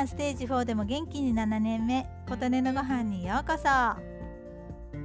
[0.00, 3.68] がんステージ4でも元気に7年目琴音のご飯にようこそ。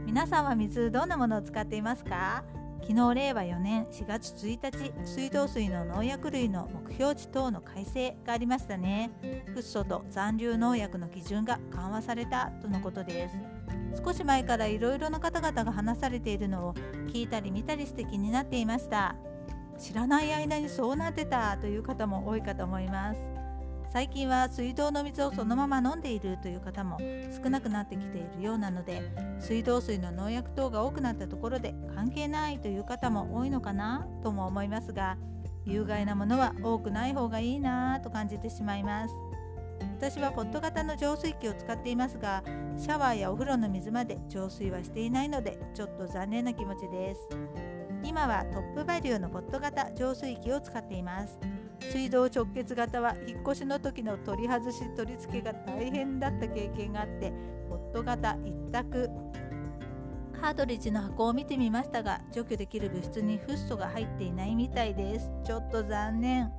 [0.06, 2.46] 皆さんは水どんなものを使っていますか？
[2.80, 9.12] 昨日令和4年4月1日水道水の農薬類の目標値等の改正がありましたね。
[9.48, 14.02] フッ素と残留農薬の基準が緩和されたとのことです。
[14.02, 16.74] 少し前からいろいろな方々が話されているのを
[17.08, 19.18] 聞いたり見たりして気になっていました。
[19.78, 23.45] 知らない間にそうなってたという方も多いかと思います。
[23.96, 26.98] 最近は水道の水をそのまま飲んでいるという方も
[27.42, 29.10] 少なくなってきているようなので
[29.40, 35.16] 水道水の農薬等が多くなったところで関係ないという方も多いのかなとも思いますが
[35.64, 39.14] 有害なものは多くない方がいいなと感じてしまいます。
[39.98, 42.44] 私はポット型の浄水器を使っていますが
[42.78, 47.22] シャワーやお風呂の水まで浄水はしていないのでちょっと残念な気持ちです。
[48.04, 51.40] 今はトップバリューのポット型浄水器を使っています。
[51.80, 57.34] 水道直結型は引っ越しの時の取り外し取り付けが大変だった経験があって
[57.70, 59.10] ポット型一択。
[60.40, 65.32] カートリッジの箱を見てみましたが除去できる物質にフッ素が入っていないみたいです。
[65.44, 66.52] ちょっと残念。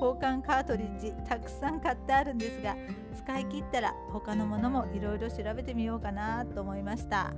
[0.00, 2.76] 交換カートリッジたくさん買ってあるんですが
[3.16, 7.32] 使い切ったら他のものもいろいろ調べてみようかなと思いました。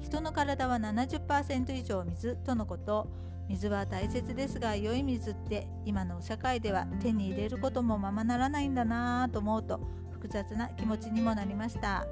[0.00, 3.08] 人の体は70%以上水とのこと。
[3.48, 12.06] 水は大切ですが良い水って今の社会では手に入れることもままならないんだなぁと思うと複雑な気持ちにもなりました。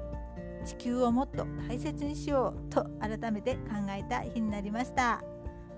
[0.65, 5.21] 地球をもっと大切にしようと改めて考えた日になりました。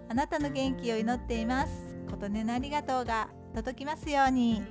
[0.07, 1.95] あなたの元気を祈っています。
[2.09, 4.63] 琴音のありがとうが届きますように。